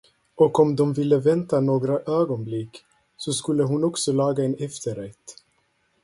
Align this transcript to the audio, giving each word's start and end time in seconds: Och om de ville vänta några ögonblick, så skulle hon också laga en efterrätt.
Och 0.35 0.59
om 0.59 0.75
de 0.75 0.93
ville 0.93 1.17
vänta 1.17 1.59
några 1.59 1.99
ögonblick, 1.99 2.83
så 3.17 3.33
skulle 3.33 3.63
hon 3.63 3.83
också 3.83 4.11
laga 4.13 4.43
en 4.43 4.55
efterrätt. 4.55 5.35